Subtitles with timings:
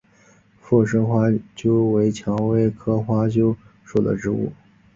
[0.59, 3.55] 附生花楸为蔷薇科花楸
[3.85, 4.51] 属的植物。